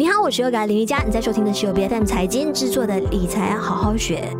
[0.00, 4.34] 你好，我是优格林瑜伽，你在收听的是由 BFM 财经制作的理财好好学。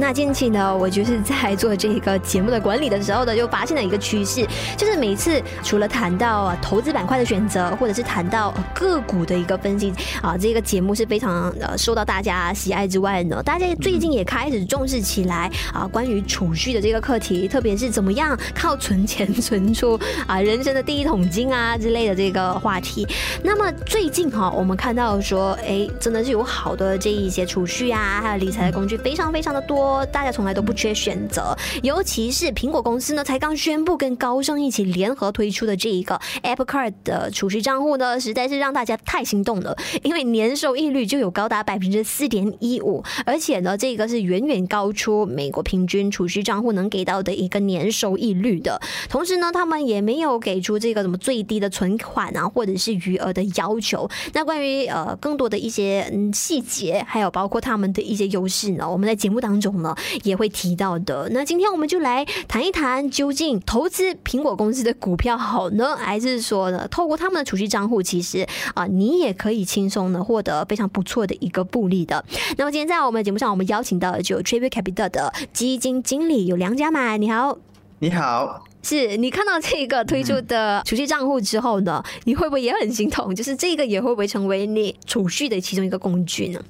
[0.00, 9.92] 那近期呢，我就是在做这个节目的管理的时候呢，就发现了一个趋势，就是每次除了谈到投资板块的选择，或者是谈到个股的一个分析
[10.22, 23.06] 啊，这个节目是非常呃受到大家喜爱之外呢，大家最近也开始重视起来啊，关于储蓄的这个课题，特别是怎么样靠存钱存出啊人生的第一桶金啊之类的这个话题。
[23.42, 29.89] 那么最近哈，我们看到说，哎，真的是有好多这一些储蓄啊，还有理财的工具，非常非常的多。
[30.12, 39.76] 大家从来都不缺选择，尤其是苹果公司呢，才刚宣布跟高盛一起联合推出的这一个 Apple Card 的储蓄账户呢，实在是让大家太心动了。
[40.02, 48.80] 因为年收益率就有高达百分之四点一五，而且呢，这个是远远高出美国平均储蓄账户能给到的一个年收益率的。
[49.08, 54.08] 同时呢，他们也没有给出这个什么最低的存款啊，或者是余额的要求。
[54.34, 59.79] 那关于呃更多的一些嗯细节，还有包括他们的一些优势呢，我们在节目当中。
[60.22, 61.28] 也会提到的。
[61.32, 72.24] 那今天我们就来谈一谈，究竟投资苹果公司的股票好呢，还是说呢，透过他们的储蓄账户，其实啊，你也可以轻松的获得非常不错的一个复利的。
[72.56, 77.56] 那么今天在我们节目上，我们邀请到的就 Tribute Capital 的基金经理有梁家满，你好，
[78.00, 83.34] 你好，是你看到这个推出的储蓄账户之后呢，你会不会也很心痛？
[83.34, 86.60] 就是这个也会不会成为你储蓄的其中一个工具呢？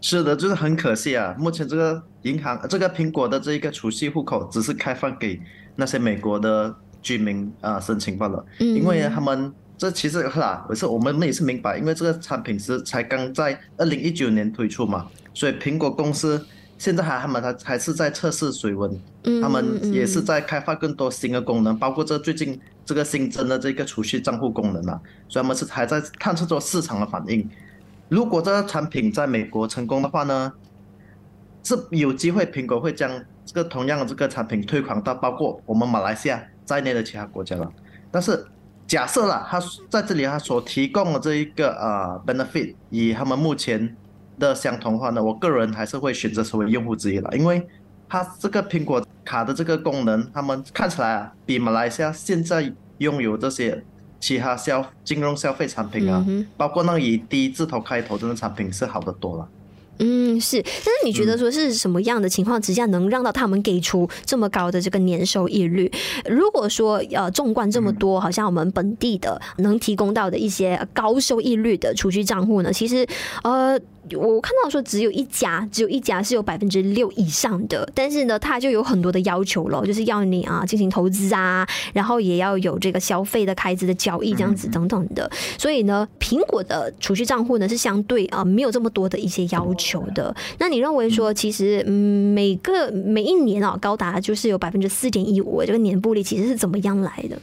[0.00, 1.34] 是的，就是很可惜啊。
[1.38, 5.40] 目前这个银行，这个苹果的这一个储蓄户口，只是开放给
[5.76, 8.44] 那些美国的居民啊、呃、申请罢了。
[8.60, 16.46] 嗯，因为他们这其实是啊，可是我们也是明白，因为这个产品是才刚在二零一九年推出嘛，所以苹果公司
[16.78, 18.90] 现在还他们还还是在测试水温。
[19.24, 24.98] 嗯，他们也是在开发更多新的功能，包括这最近这个新增的这个储蓄账户功能啊，
[25.28, 27.46] 所以他们是还在探测着市场的反应。
[28.10, 30.52] 如果这个产品在美国成功的话呢，
[31.62, 33.08] 是有机会苹果会将
[33.46, 37.72] 这个同样的这个产品推广到包括我们马来西亚在内的其他国家了。
[38.10, 38.44] 但是
[38.88, 43.96] 假设了他在这里他所提供的这一个呃 benefit 与他们目前
[44.40, 47.64] 的相同的话呢，我个人还是会选择成为用户之一了，因为
[48.08, 53.84] 它这个苹果卡的这个功能，他们看起来啊比马来西亚现在拥有这些。
[54.20, 59.48] 其他消金融消费产品啊，嗯、包括那个以 D 字头开头的那产品是好的多了。
[60.02, 65.90] 嗯，是，但是你觉得说是什么样的情况之下能让到他们给出这么高的这个年收益率？
[66.26, 73.06] 如果说呃，纵观这么多，好像我们本地的能提供到的一些高收益率的储蓄账户呢，其实
[73.42, 73.78] 呃。
[74.16, 85.30] 我看到说只有一家，只有一家是有百分之六以上的，但是呢，它就有很多的要求了，就是要你啊进行投资啊，然后也要有这个消费的开支的交易这样子等等的。
[85.58, 90.34] 所以呢，苹果的储蓄账户呢是相对啊没有这么多的一些要求的。
[90.58, 97.38] 那你认为说，其实嗯每个每一年啊高达就是有百分之四点一五这个年复利，其实是怎么样来的？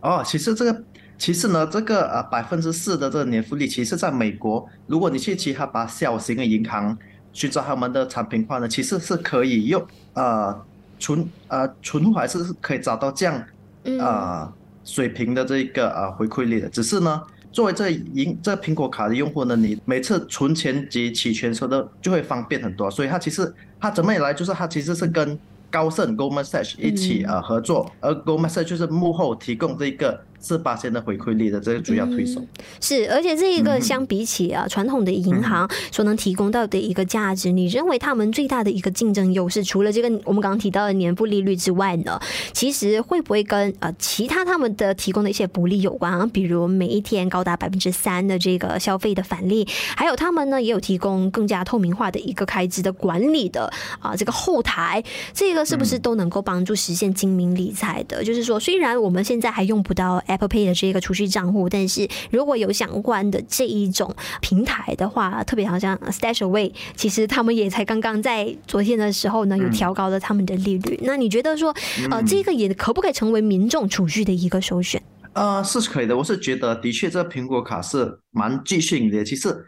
[0.00, 0.82] 哦，其实这个。
[1.18, 6.96] 其实呢，这个呃百分之四的这个年复利，其实在美国，如果你去其他把小型的银行
[7.32, 9.84] 寻找他们的产品的话呢，其实是可以用
[10.14, 10.56] 呃
[11.00, 13.44] 存呃存户还是可以找到这样
[13.82, 14.50] 呃
[14.84, 16.68] 水平的这个呃回馈率的。
[16.68, 22.88] 只是呢，作为这银这苹果卡的用户呢，你每次存钱及取钱时候都就会方便很多。
[22.88, 25.36] 所以它其实它怎么也来，就是它其实是跟
[25.68, 30.22] 高盛 Goldman Sachs 一起呃合作，而 Goldman Sachs 就是幕后提供这个。
[30.40, 32.46] 四八千的回馈率的这个主要推手、嗯、
[32.80, 42.20] 是，而且这一个相比起啊传统的银行所能提供到的一个价值，嗯、你认为他们最大的一个竞争优势，除了这个我们刚刚提到的年复利率之外呢，
[42.52, 46.24] 其实会不会跟呃其他他们的提供的一些福利有关啊？
[46.32, 49.66] 比如每一天高达百分之三的这个消费的返利，
[49.96, 53.68] 还有他们呢也有提供更加透明化的一个开支的管理的
[53.98, 55.02] 啊这个后台，
[55.34, 58.22] 这个是不是都能够帮助实现精明理财的？
[58.22, 60.22] 嗯、就是说，虽然我们现在还用不到。
[60.28, 70.96] Apple Pay 的这个储蓄账户，但是如果有相关的这一种平台的话，特别好像 StashAway，其实他们也才刚刚在昨天的时候呢，有调高了他们的利率。
[71.02, 71.74] 嗯、那你觉得说，
[72.10, 75.02] 呃，这个也可不可以成为民众储蓄的一个首选？
[75.32, 76.16] 呃，是可以的。
[76.16, 79.24] 我是觉得，的确，这个苹果卡是蛮具性的。
[79.24, 79.66] 其实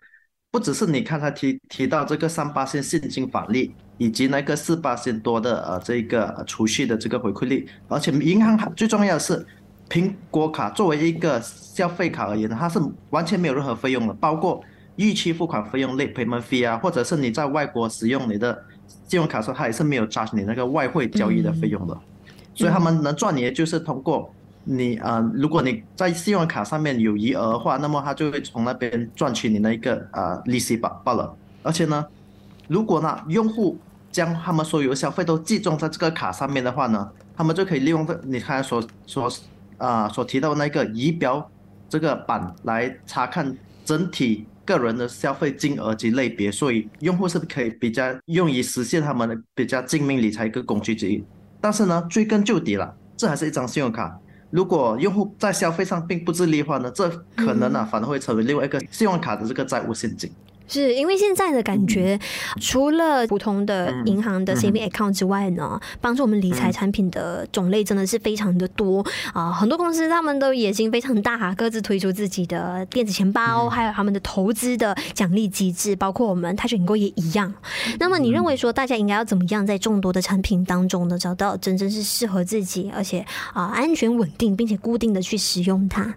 [0.50, 9.46] 不只是你看他提提到这个三八线现金返利，以及那个四八线多的呃这个储蓄的这个回馈率，而且银行最重要的是。
[9.90, 14.62] 苹果卡作为一个消费卡而言，它是完全没有任何费用的，包括
[14.94, 18.62] 逾期付款费用 （late payment fee） 啊，或者是你在外国使用你的
[19.08, 24.32] 信用卡的时候，他也是没有 charge 你那个外汇交易的费用的，嗯、所以他们能赚你的就是通过
[24.62, 31.34] 你啊、呃，如果你在信用卡上面有余额的话，那么他就会从那边赚取你那一个啊、呃、利息罢罢了。
[31.64, 32.06] 而且呢，
[32.68, 33.76] 如果呢用户
[34.12, 39.28] 将他们所有的消费都集中在这个卡上面的话呢，他们就可以利用这你刚才所所
[39.80, 41.50] 啊、所提到那个仪表
[41.88, 44.46] 这个板来查看整体。
[44.62, 51.24] 个人的消费金额及类别，所以用户是可以比较用于实现他们的比较精明理财一个工具之一。
[51.60, 54.16] 但是呢，追根究底了，这还是一张信用卡。
[54.50, 60.30] 如果用户在消费上并不自立的话呢，这可能呢、反而会成为另外一个信用卡的这个债务陷阱。
[60.70, 62.18] 是因为现在的感觉，
[62.60, 69.50] 除了普通的银行的 saving account 之外呢，帮助我们理财产品的种类真的是非常的多啊！
[69.50, 77.52] 很多公司他们都野心非常大，各自推出自己的电子钱包，还有他们的投资的奖励机制，包括我们泰选购也一样。
[77.98, 86.14] 那么你认为说，大家应该要怎么样在众多的产品当中呢，找到真正是适合自己，而且啊安全稳定，并且固定的去使用它？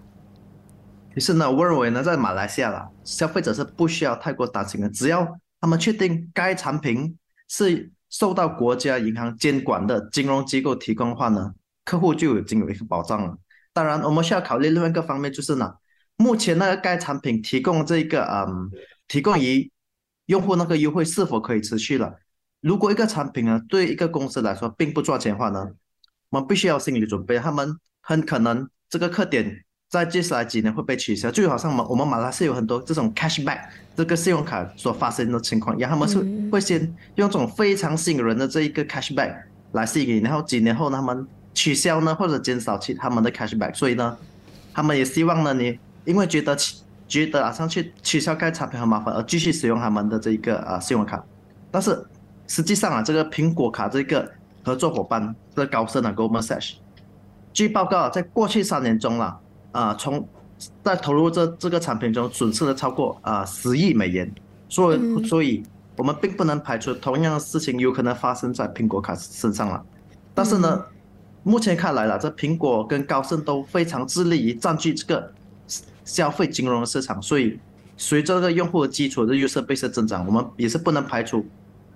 [1.13, 4.89] 其实呢，我认为呢，在马来西亚啦，消费者是不需要太过担心的。
[4.89, 5.27] 只要
[5.61, 7.15] 他们确定该产品
[7.47, 11.53] 是受到国家银行监管的金融机构提供的话呢，
[11.85, 13.37] 客户就已经有一个保障了。
[13.73, 15.71] 当然，我们需要考虑另外一个方面，就是呢，
[16.15, 18.69] 目前那个该产品提供这个嗯，
[19.07, 19.71] 提供于
[20.25, 22.15] 用户那个优惠是否可以持续了？
[22.59, 25.67] 如果一个产品呢，对一个公司来说并不赚钱的话呢，
[26.29, 29.63] 我们必须要心理准备，他们很可能这个客点。
[29.93, 33.59] 在接下来几年会被取消，就好像我们我们马来西亚有很多这种 cashback
[33.95, 36.81] 这个信用卡所发生的情况，然后他们是会先
[37.13, 39.35] 用这种非常吸引人的这一个 cashback
[39.73, 44.17] 来吸引，然后几年后他们取消呢或者减少其他们的 cashback，所以呢，
[44.73, 46.57] 他们也希望呢你因为觉得
[47.07, 51.23] 觉得啊上去取消该产品很麻烦而继续使用他们的这一个啊信用卡，
[51.69, 52.03] 但是
[52.47, 54.27] 实际上啊这个苹果卡这个
[54.65, 56.77] 合作伙伴的高盛啊 Goldman Sachs，
[57.53, 59.25] 据报告在过去三年中了。
[59.25, 59.39] 啊，
[59.97, 60.27] 从
[60.81, 64.33] 在投入这这个产品中损失了超过啊十亿美元，
[64.69, 65.63] 所以所以
[65.97, 69.83] 我们并不能排除同样的事情有可能发生在苹果卡身上了。
[70.33, 70.85] 但是呢，
[71.43, 75.31] 目前看来了，这苹果跟高盛都非常致力于占据这个
[76.05, 77.59] 消费金融的市场，所以
[77.97, 81.45] 随着这个用户的基础的 user base 增长，我们也是不能排除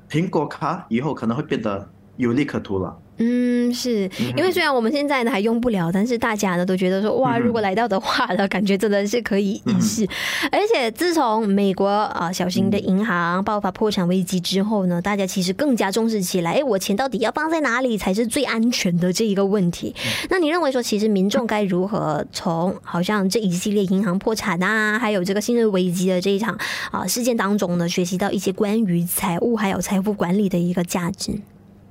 [0.10, 1.88] 苹果卡以后可能会变得
[2.18, 2.98] 有利可图了。
[3.20, 10.08] 嗯，是因为虽然我们现在呢还用不了，但是大家呢都觉得说哇，如果来到的话呢， 感觉真的是可以一试。
[10.52, 19.96] 而且自从美国啊小型的银行爆发破产危机之后呢，大家其实更加重视起来，哎，我钱到底要放在哪里才是最安全的这一个问题。
[20.30, 26.56] 那你认为说，其实民众该如何从好像这一系列银行破产啊，还有这个信任危机的这一场
[26.92, 31.32] 啊事件当中呢，学习到一些关于财务还有财富管理的一个价值？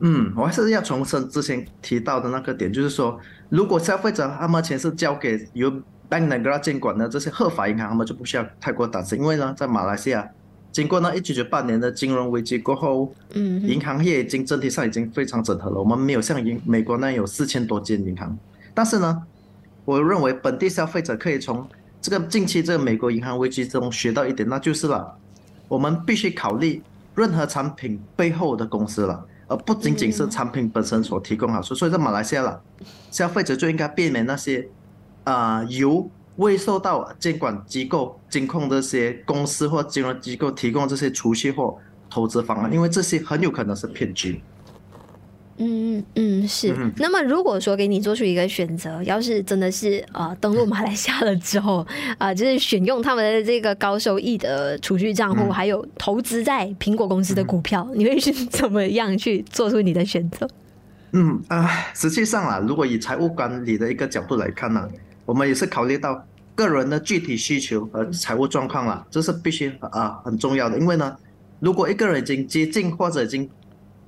[0.00, 5.70] 嗯，我还是要重申之前提到的那个点，就是说，如果消费者他们钱是交给由
[6.10, 10.28] Bank Negara 监管的这些合法银行，他们就不需要太过担心，因为呢，在马来西亚，
[10.70, 18.36] 经过那一九九八年的金融危机过后，嗯，银行业已经整体上已经非常整合了，我们没有像银美国那样有四千多间银行，
[18.74, 19.22] 但是呢，
[19.86, 21.66] 我认为本地消费者可以从
[22.02, 25.16] 这个近期这个美国银行危机中学到一点，那就是了，
[25.68, 26.82] 我们必须考虑
[27.14, 29.24] 任何产品背后的公司了。
[29.48, 32.60] 而不仅仅是产品本身所提供好处，所以在马来西亚了，
[33.10, 34.68] 消费者就应该避免那些，
[35.24, 41.78] 啊、呃，由未受到监管机构监控这些公司或金融机构提供这些储蓄或
[42.10, 44.42] 投资方案，因为这些很有可能是骗局。
[45.58, 46.04] 嗯嗯
[46.42, 46.74] 嗯，是。
[46.98, 51.86] 那么如果说给你做出一个选择，要是真的是啊、呃、登陆马来西亚了之后
[52.18, 60.48] 啊、呃，就是选用他们的这个高收益的储蓄账户，还有投资在苹果公司的股票，你会是怎么样去做出你的选择？
[61.12, 64.86] 嗯啊、呃，实际上啊，如果以财务管理的一个角度来看呢，
[65.24, 66.22] 我们也是考虑到
[66.54, 70.78] 个人的具体需求和财务状况了，这是必须啊很重要的。
[70.78, 71.16] 因为呢，
[71.60, 73.48] 如果一个人已经接近或者已经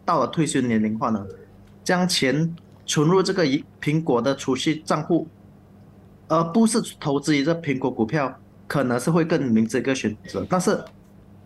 [0.08, 1.22] 到了退休年龄的话呢，
[1.84, 5.28] 将钱存入这个一苹果的储蓄账户，
[6.28, 8.34] 而不是投资于这苹果股票，
[8.66, 10.46] 可能是会更明智一个选择。
[10.48, 10.82] 但是，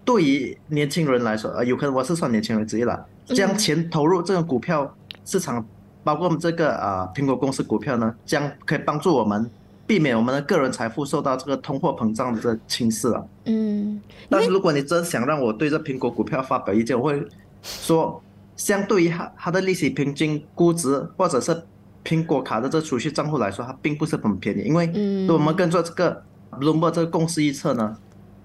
[0.04, 5.66] 对于年轻人来说，呃，有可能我是算年轻人之一了，将钱投入这个股票市场，
[6.04, 9.50] 包括我们这个啊苹果公司股票呢，将可以帮助我们
[9.88, 13.26] 避免我们的个人财富受到这个通货膨胀的这侵蚀了。
[13.47, 14.00] 嗯，
[14.31, 17.21] 但是如果你真想让我对这苹果股票发表意见，我会。
[17.64, 18.21] 说，
[18.56, 21.62] 相对于它它的利息平均估值，或者是
[22.04, 24.62] 苹果卡的这储蓄账户来说，它并不是很便宜。
[24.62, 24.88] 因为，
[25.28, 27.97] 我们跟着这个 Bloomberg 这个公司预测呢，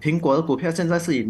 [0.02, 1.30] 苹果的股票现在是以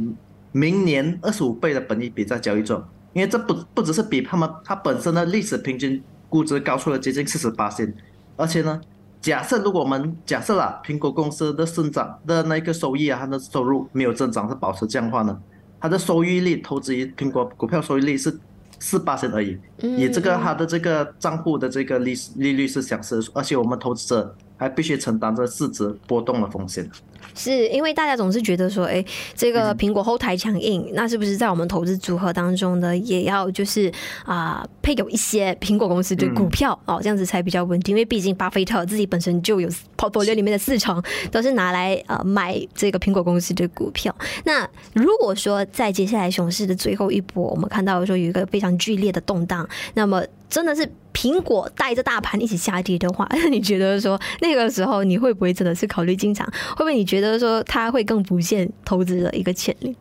[0.52, 2.84] 明年二十五倍的本益比在交易中。
[3.14, 7.92] 因为这不不只是比他们它本身的历史平均估值高出了接近四十八%，
[8.36, 8.80] 而且呢，
[9.20, 15.36] 假设如果我们假设啦，苹果公司的生长的那个收益啊，它的收入没有增长，是保持这样的话呢，
[15.80, 18.38] 它的收益率投资于苹果股票收益率是
[18.80, 26.90] 四八%而已，以这个他的这个账户的这个利利率是相似，而且我们投资者还必须承担着市值波动的风险。
[27.36, 29.04] 是因为大家总是觉得说，哎，
[29.36, 33.92] 这个苹果后台强硬，嗯、那是不是在我们投资组合当中呢，也要就是
[34.26, 37.94] 啊、呃、配有一些苹果公司的股票、嗯、哦，这样子才比较稳定？
[37.94, 44.16] 因为毕竟巴菲特自己本身就有 portfolio 里面的四成都是拿来呃买这个苹果公司的股票。
[44.46, 50.90] 那如果说在接下来熊市的最后一波，我们看到说有一个非常剧烈的动荡，那么真的是。
[51.18, 56.46] 苹果带着大盘一起下跌的话， 你觉得说那个时候你会不会真的是考虑进场？
[56.76, 59.98] 会不会你觉得说它会更浮现投资的一个潜力？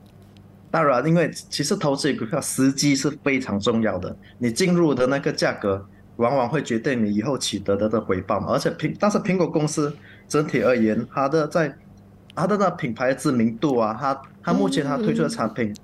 [0.70, 5.82] 当然，因为其实投资股票时机是非常重要的，你进入的那个价格
[6.16, 8.48] 往往会决定你以后取得的的回报嘛。
[8.50, 9.96] 而且苹，但是苹果公司
[10.28, 11.74] 整体而言，它的在
[12.34, 15.74] 它的那品牌知名度啊，它它目前它推出的产品。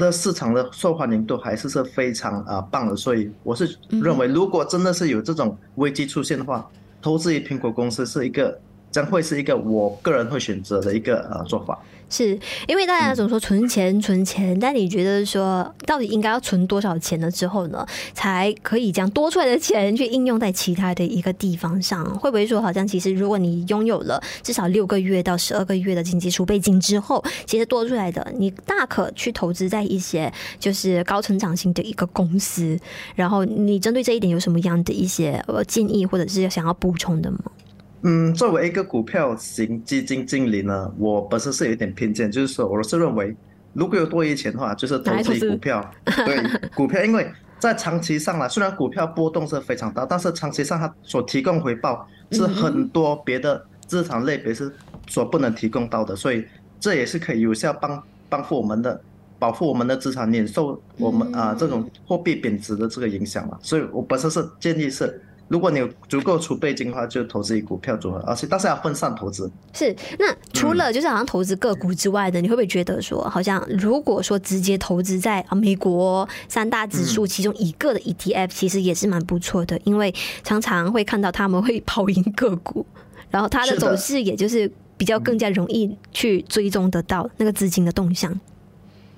[0.00, 6.68] 的市场的受欢迎度还是是非常啊棒的，所以我是认为，如果真的是有这种危机出现的话，
[7.00, 8.58] 投资于苹果公司是一个。
[8.92, 11.78] 将会是一个我个人会选择的一个呃做法，
[12.10, 22.04] 是因为大家总说存钱存钱，但你觉得说到底应该要存多少钱了之后呢，才可以将多出来的钱去应用在其他的一个地方上？
[22.18, 32.78] 会不会说好像其实如果你拥有了至少六个月到十二个月的经济储备金之后，其实多出来的你大可去投资在一些就是高成长性的一个公司，
[33.14, 37.38] 然后你针对这一点有什么样的一些呃建议或者是想要补充的吗？
[38.02, 43.36] 嗯，作为一个股票型基金经理呢，我本身是有一点偏见，就是说，我是认为，
[43.74, 45.90] 如果有多余钱的话，就是投资股票。
[46.06, 46.42] 对，
[46.74, 54.72] 股票，因为在长期上来，虽然股票波动是非常大，但是长期上它所提供回报是很多别的资产类别是
[55.06, 56.42] 所不能提供到的，所以
[56.80, 58.98] 这也是可以有效帮帮助我们的
[59.38, 63.58] 保护我们的资产免受我们啊这种货币贬值的这个影响嘛。
[63.60, 65.20] 所以我本身是建议是。
[65.50, 69.50] 如果你有足够储备金的话，就投资于股票组合，而且但是要分散投资。
[69.72, 80.14] 是，那除了就是好像投资个股之外的，嗯、你会不会觉得说，好像如果说直接投资在啊美国三大指数其中一个的 ETF，其实也是蛮不错的，因为
[80.44, 82.86] 常常会看到他们会跑赢个股，
[83.28, 88.32] 然后它的走势也就是比较更加容易去追踪得到那个资金的动向。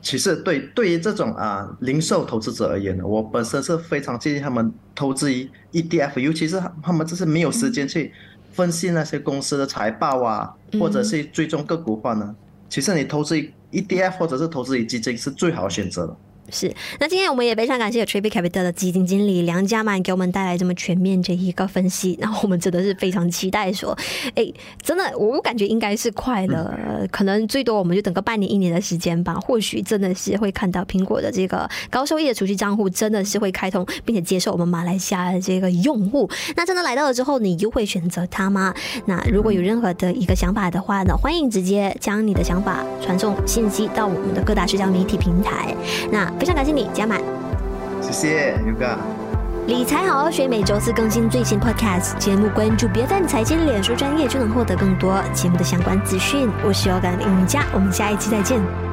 [0.03, 8.13] 其实对对于这种啊零售投资者而言，我本身是非常建议他们投资于 ETF，尤其是他们就是没有时间去
[8.53, 12.35] 分析那些公司的财报啊，或者是追踪个股话呢，
[12.69, 16.17] 其实你投资于 ETF 或者是投资于基金是最好选择的。
[16.51, 23.97] 是，那今天我们也非常感谢 Tribute Capital 的基金经理梁家满给我们带来这么全面的一个分析，然后我们真的是非常期待说，
[24.35, 24.47] 哎，
[24.83, 36.29] 真的，我感觉应该是快了，嗯、可能最多我们就等个半年一年的时间吧，或许真的是会看到苹果的这个高收益的储蓄账户真的是会开通，并且接受我们马来西亚的这个用户。
[36.57, 38.75] 那真的来到了之后，你又会选择它吗？
[39.07, 45.75] 那如果有任何的一个想法的话呢，欢迎直接将你的想法传送信息到我们的各大社交媒体平台。
[46.11, 47.21] 那非常感谢你，加满。
[48.01, 48.97] 谢谢，Yoga。
[49.67, 56.51] 理财好好学，每周四更新最新 Podcast 节目，关注别赞财经脸书专业就能获得更多节目的相关资讯。
[56.67, 58.92] 我是 Yoga 林云佳，我们下一期再见。